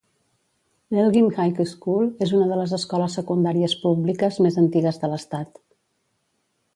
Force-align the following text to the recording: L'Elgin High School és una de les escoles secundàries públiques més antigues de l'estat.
L'Elgin 0.97 1.27
High 1.41 1.61
School 1.73 2.07
és 2.27 2.33
una 2.37 2.47
de 2.53 2.57
les 2.61 2.73
escoles 2.79 3.19
secundàries 3.19 3.75
públiques 3.85 4.43
més 4.47 4.57
antigues 4.65 4.99
de 5.05 5.11
l'estat. 5.13 5.61